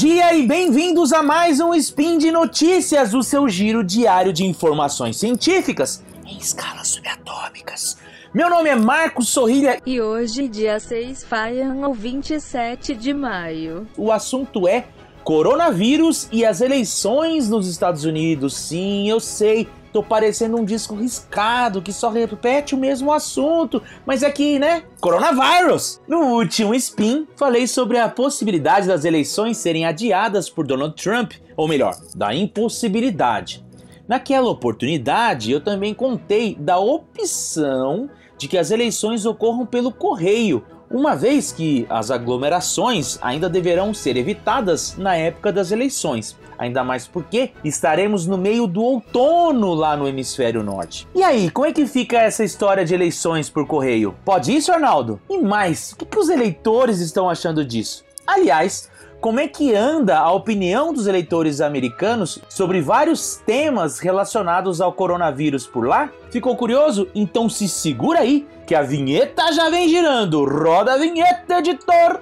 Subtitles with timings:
[0.00, 5.18] dia e bem-vindos a mais um Spin de Notícias, o seu giro diário de informações
[5.18, 7.98] científicas em escalas subatômicas.
[8.32, 13.86] Meu nome é Marcos Sorrilha e hoje, dia 6 Faian ou 27 de maio.
[13.94, 14.86] O assunto é
[15.22, 18.56] coronavírus e as eleições nos Estados Unidos.
[18.56, 24.22] Sim, eu sei, Tô parecendo um disco riscado que só repete o mesmo assunto, mas
[24.22, 24.84] é que, né?
[25.00, 26.00] Coronavírus!
[26.06, 31.66] No último spin, falei sobre a possibilidade das eleições serem adiadas por Donald Trump, ou
[31.66, 33.64] melhor, da impossibilidade.
[34.06, 41.14] Naquela oportunidade, eu também contei da opção de que as eleições ocorram pelo correio, uma
[41.14, 46.36] vez que as aglomerações ainda deverão ser evitadas na época das eleições.
[46.58, 51.06] Ainda mais porque estaremos no meio do outono lá no hemisfério norte.
[51.14, 54.14] E aí, como é que fica essa história de eleições por correio?
[54.24, 55.20] Pode isso, Arnaldo?
[55.30, 58.04] E mais, o que, que os eleitores estão achando disso?
[58.26, 64.92] Aliás, como é que anda a opinião dos eleitores americanos sobre vários temas relacionados ao
[64.92, 66.10] coronavírus por lá?
[66.30, 67.06] Ficou curioso?
[67.14, 70.44] Então se segura aí, que a vinheta já vem girando.
[70.44, 72.20] Roda a vinheta, editor!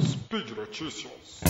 [0.00, 1.40] Speed Notícias.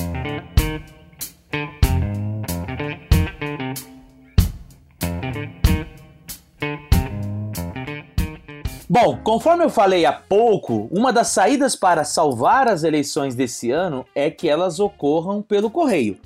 [8.97, 14.07] Bom, conforme eu falei há pouco, uma das saídas para salvar as eleições desse ano
[14.15, 16.17] é que elas ocorram pelo correio.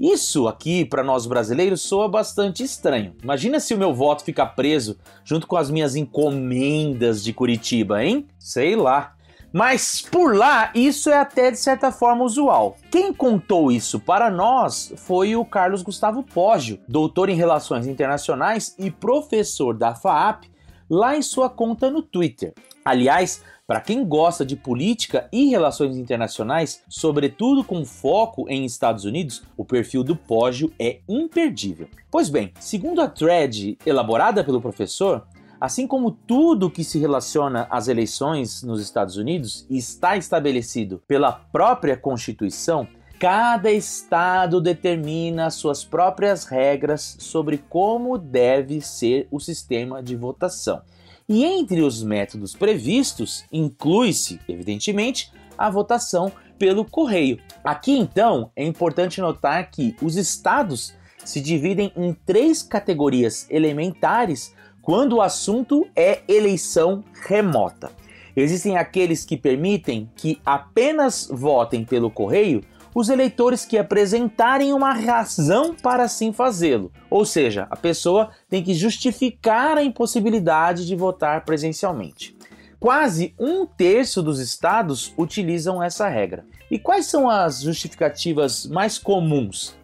[0.00, 3.14] Isso aqui, para nós brasileiros, soa bastante estranho.
[3.22, 8.26] Imagina se o meu voto ficar preso junto com as minhas encomendas de Curitiba, hein?
[8.36, 9.14] Sei lá.
[9.52, 12.76] Mas por lá, isso é até de certa forma usual.
[12.90, 18.90] Quem contou isso para nós foi o Carlos Gustavo Poggio, doutor em Relações Internacionais e
[18.90, 20.46] professor da FAAP
[20.88, 22.54] lá em sua conta no Twitter.
[22.84, 29.42] Aliás, para quem gosta de política e relações internacionais, sobretudo com foco em Estados Unidos,
[29.58, 31.86] o perfil do Pógio é imperdível.
[32.10, 35.26] Pois bem, segundo a thread elaborada pelo professor,
[35.60, 41.94] assim como tudo que se relaciona às eleições nos Estados Unidos está estabelecido pela própria
[41.94, 50.82] Constituição, Cada estado determina suas próprias regras sobre como deve ser o sistema de votação.
[51.28, 57.40] E entre os métodos previstos, inclui-se, evidentemente, a votação pelo correio.
[57.64, 65.16] Aqui então é importante notar que os estados se dividem em três categorias elementares quando
[65.16, 67.90] o assunto é eleição remota.
[68.36, 72.62] Existem aqueles que permitem que apenas votem pelo correio
[72.94, 76.92] os eleitores que apresentarem uma razão para assim fazê-lo.
[77.10, 82.36] Ou seja, a pessoa tem que justificar a impossibilidade de votar presencialmente.
[82.80, 86.44] Quase um terço dos estados utilizam essa regra.
[86.70, 89.74] E quais são as justificativas mais comuns?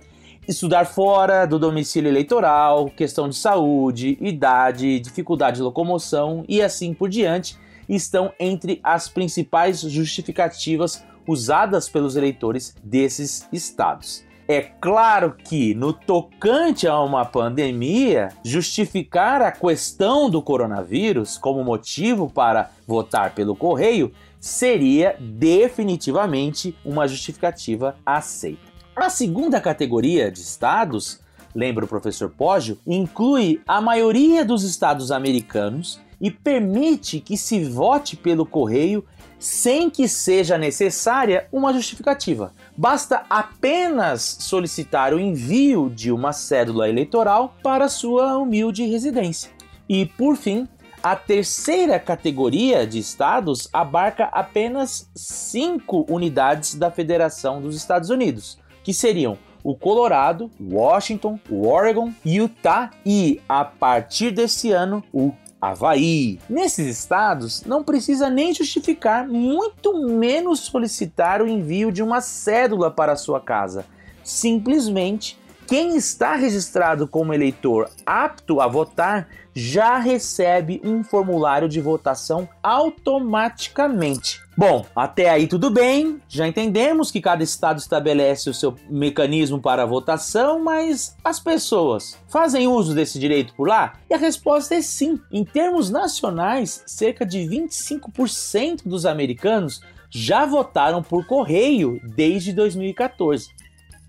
[0.46, 7.08] Estudar fora do domicílio eleitoral, questão de saúde, idade, dificuldade de locomoção e assim por
[7.08, 7.56] diante
[7.88, 14.24] estão entre as principais justificativas usadas pelos eleitores desses estados.
[14.46, 22.28] É claro que, no tocante a uma pandemia, justificar a questão do coronavírus como motivo
[22.28, 28.60] para votar pelo correio seria definitivamente uma justificativa aceita.
[28.94, 31.20] A segunda categoria de estados,
[31.54, 38.16] lembra o professor Poggio, inclui a maioria dos estados americanos e permite que se vote
[38.16, 39.04] pelo correio
[39.38, 42.54] sem que seja necessária uma justificativa.
[42.74, 49.50] Basta apenas solicitar o envio de uma cédula eleitoral para sua humilde residência.
[49.86, 50.66] E, por fim,
[51.02, 58.94] a terceira categoria de estados abarca apenas cinco unidades da Federação dos Estados Unidos, que
[58.94, 65.32] seriam o Colorado, Washington, Oregon, Utah e, a partir desse ano, o
[65.70, 66.38] Havaí.
[66.48, 73.16] Nesses estados, não precisa nem justificar, muito menos solicitar o envio de uma cédula para
[73.16, 73.86] sua casa.
[74.22, 82.48] Simplesmente, quem está registrado como eleitor apto a votar já recebe um formulário de votação
[82.62, 84.42] automaticamente.
[84.56, 89.86] Bom, até aí tudo bem, já entendemos que cada estado estabelece o seu mecanismo para
[89.86, 93.94] votação, mas as pessoas fazem uso desse direito por lá?
[94.10, 95.20] E a resposta é sim.
[95.30, 103.48] Em termos nacionais, cerca de 25% dos americanos já votaram por correio desde 2014.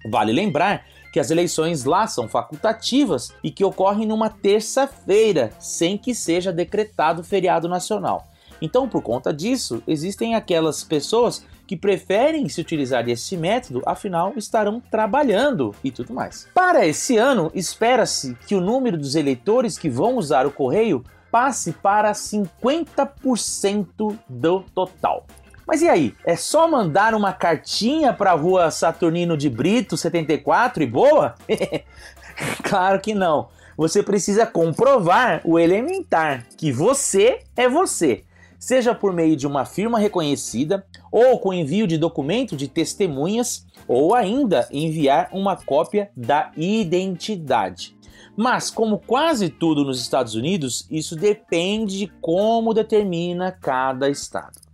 [0.09, 6.13] Vale lembrar que as eleições lá são facultativas e que ocorrem numa terça-feira, sem que
[6.13, 8.27] seja decretado feriado nacional.
[8.61, 14.81] Então, por conta disso, existem aquelas pessoas que preferem se utilizar desse método, afinal estarão
[14.91, 16.49] trabalhando e tudo mais.
[16.53, 21.01] Para esse ano, espera-se que o número dos eleitores que vão usar o correio
[21.31, 25.25] passe para 50% do total.
[25.67, 26.13] Mas e aí?
[26.25, 31.35] É só mandar uma cartinha para a rua Saturnino de Brito 74 e boa?
[32.63, 33.49] claro que não.
[33.77, 38.23] Você precisa comprovar o elementar, que você é você
[38.65, 44.15] seja por meio de uma firma reconhecida, ou com envio de documento de testemunhas, ou
[44.15, 47.95] ainda enviar uma cópia da identidade.
[48.35, 54.64] Mas, como quase tudo nos Estados Unidos, isso depende de como determina cada estado.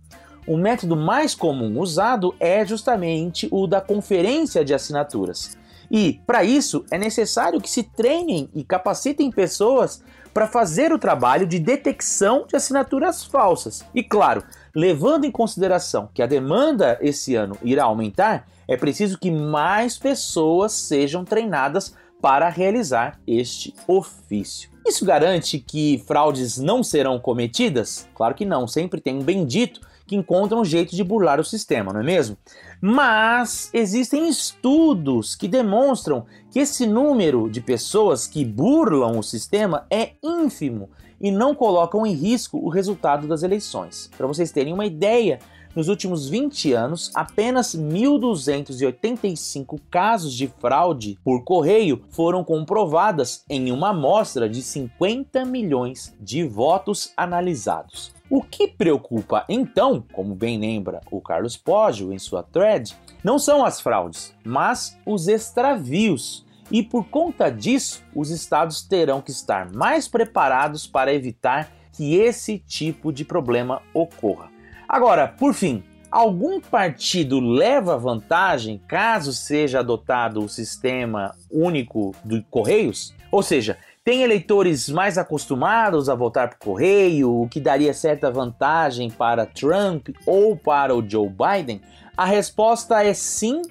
[0.46, 5.56] O método mais comum usado é justamente o da conferência de assinaturas.
[5.88, 10.02] E, para isso, é necessário que se treinem e capacitem pessoas
[10.32, 13.84] para fazer o trabalho de detecção de assinaturas falsas.
[13.94, 14.42] E claro,
[14.74, 20.72] levando em consideração que a demanda esse ano irá aumentar, é preciso que mais pessoas
[20.72, 24.70] sejam treinadas para realizar este ofício.
[24.86, 28.08] Isso garante que fraudes não serão cometidas?
[28.14, 29.80] Claro que não, sempre tem um bendito
[30.12, 32.36] que encontra um jeito de burlar o sistema, não é mesmo?
[32.82, 40.12] Mas existem estudos que demonstram que esse número de pessoas que burlam o sistema é
[40.22, 44.10] ínfimo e não colocam em risco o resultado das eleições.
[44.18, 45.38] Para vocês terem uma ideia,
[45.74, 53.88] nos últimos 20 anos, apenas 1.285 casos de fraude por correio foram comprovadas em uma
[53.90, 58.12] amostra de 50 milhões de votos analisados.
[58.30, 63.64] O que preocupa então, como bem lembra o Carlos Poggio em sua thread, não são
[63.64, 66.44] as fraudes, mas os extravios.
[66.70, 72.58] E por conta disso, os estados terão que estar mais preparados para evitar que esse
[72.58, 74.51] tipo de problema ocorra.
[74.92, 83.14] Agora, por fim, algum partido leva vantagem caso seja adotado o sistema único de Correios?
[83.30, 89.10] Ou seja, tem eleitores mais acostumados a votar por correio, o que daria certa vantagem
[89.10, 91.80] para Trump ou para o Joe Biden?
[92.14, 93.62] A resposta é sim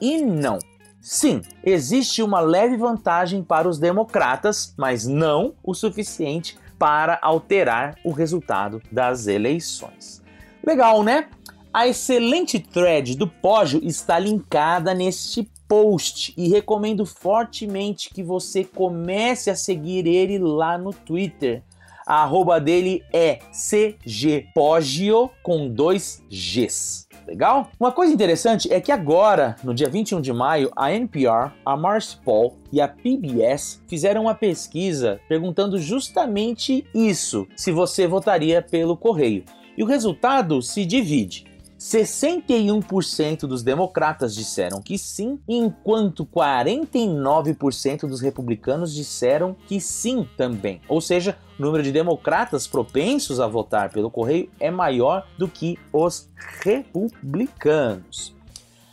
[0.00, 0.58] e não.
[0.98, 8.12] Sim, existe uma leve vantagem para os democratas, mas não o suficiente para alterar o
[8.12, 10.20] resultado das eleições.
[10.64, 11.28] Legal, né?
[11.72, 19.50] A excelente thread do Pógio está linkada neste post e recomendo fortemente que você comece
[19.50, 21.62] a seguir ele lá no Twitter.
[22.04, 27.06] A arroba dele é cgpogio com dois Gs.
[27.24, 27.70] Legal?
[27.78, 32.56] Uma coisa interessante é que agora, no dia 21 de maio, a NPR, a Marspol
[32.72, 39.44] e a PBS fizeram uma pesquisa perguntando justamente isso: se você votaria pelo correio.
[39.80, 41.46] E o resultado se divide.
[41.78, 50.82] 61% dos democratas disseram que sim, enquanto 49% dos republicanos disseram que sim também.
[50.86, 55.78] Ou seja, o número de democratas propensos a votar pelo correio é maior do que
[55.90, 56.28] os
[56.62, 58.38] republicanos.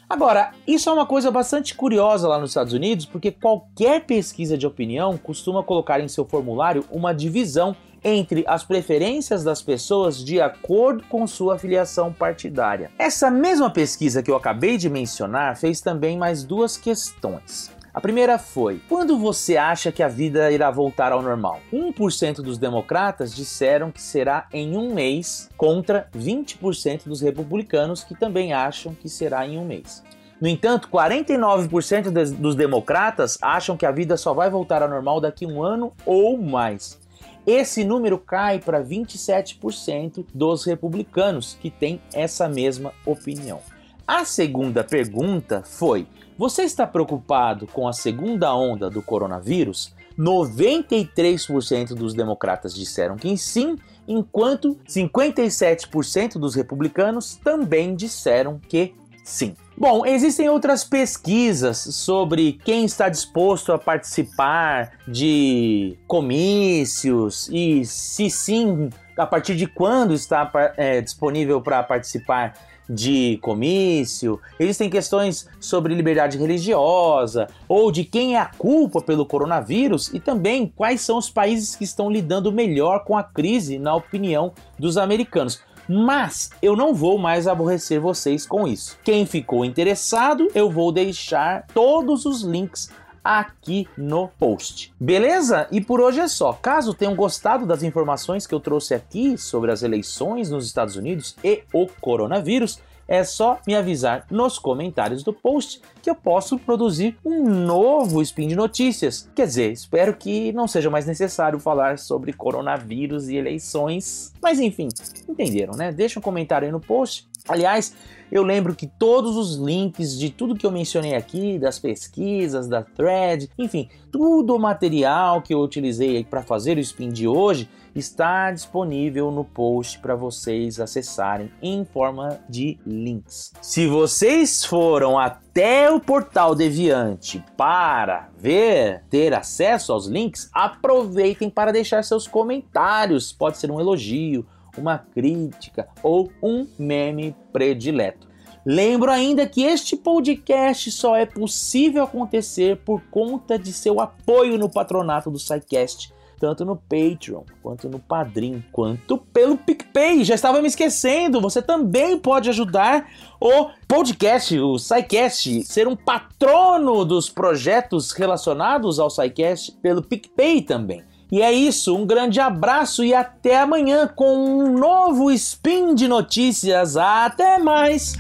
[0.10, 4.66] Agora, isso é uma coisa bastante curiosa lá nos Estados Unidos, porque qualquer pesquisa de
[4.66, 11.04] opinião costuma colocar em seu formulário uma divisão entre as preferências das pessoas de acordo
[11.10, 12.90] com sua filiação partidária.
[12.98, 17.76] Essa mesma pesquisa que eu acabei de mencionar fez também mais duas questões.
[17.98, 21.60] A primeira foi: quando você acha que a vida irá voltar ao normal?
[21.74, 28.54] 1% dos democratas disseram que será em um mês, contra 20% dos republicanos que também
[28.54, 30.04] acham que será em um mês.
[30.40, 35.46] No entanto, 49% dos democratas acham que a vida só vai voltar ao normal daqui
[35.46, 37.00] a um ano ou mais.
[37.48, 43.60] Esse número cai para 27% dos republicanos que têm essa mesma opinião.
[44.08, 49.94] A segunda pergunta foi: você está preocupado com a segunda onda do coronavírus?
[50.18, 53.78] 93% dos democratas disseram que sim,
[54.08, 59.56] enquanto 57% dos republicanos também disseram que sim.
[59.78, 68.90] Bom, existem outras pesquisas sobre quem está disposto a participar de comícios e se sim,
[69.18, 72.54] a partir de quando está é, disponível para participar
[72.90, 80.14] de comício, existem questões sobre liberdade religiosa ou de quem é a culpa pelo coronavírus
[80.14, 84.54] e também quais são os países que estão lidando melhor com a crise, na opinião
[84.80, 85.62] dos americanos.
[85.90, 88.98] Mas eu não vou mais aborrecer vocês com isso.
[89.04, 92.90] Quem ficou interessado, eu vou deixar todos os links
[93.28, 94.94] aqui no post.
[94.98, 95.68] Beleza?
[95.70, 96.54] E por hoje é só.
[96.54, 101.36] Caso tenham gostado das informações que eu trouxe aqui sobre as eleições nos Estados Unidos
[101.44, 107.18] e o coronavírus, é só me avisar nos comentários do post que eu posso produzir
[107.24, 109.30] um novo Spin de Notícias.
[109.34, 114.34] Quer dizer, espero que não seja mais necessário falar sobre coronavírus e eleições.
[114.42, 114.90] Mas enfim,
[115.28, 115.92] entenderam, né?
[115.92, 117.28] Deixa um comentário aí no post.
[117.48, 117.94] Aliás,
[118.32, 122.84] eu lembro que todos os links de tudo que eu mencionei aqui, das pesquisas, da
[122.84, 128.52] thread, enfim, tudo o material que eu utilizei para fazer o spin de hoje está
[128.52, 133.54] disponível no post para vocês acessarem em forma de links.
[133.62, 141.72] Se vocês foram até o portal Deviante para ver, ter acesso aos links, aproveitem para
[141.72, 143.32] deixar seus comentários.
[143.32, 144.46] Pode ser um elogio,
[144.78, 148.28] uma crítica ou um meme predileto.
[148.66, 154.70] Lembro ainda que este podcast só é possível acontecer por conta de seu apoio no
[154.70, 160.24] patronato do SciCast, tanto no Patreon, quanto no Padrim, quanto pelo PicPay.
[160.26, 167.06] Já estava me esquecendo, você também pode ajudar o podcast, o SciCast, ser um patrono
[167.06, 171.04] dos projetos relacionados ao SciCast pelo PicPay também.
[171.32, 176.96] E é isso, um grande abraço e até amanhã com um novo Spin de Notícias.
[176.96, 178.16] Até mais!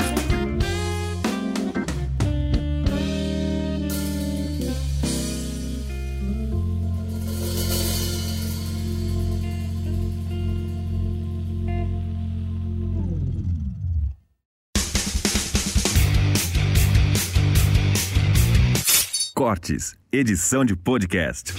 [19.33, 21.53] Cortes, edição de podcast.